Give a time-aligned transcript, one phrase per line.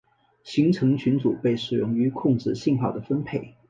[0.43, 3.55] 行程群组被使用于控制信号的分配。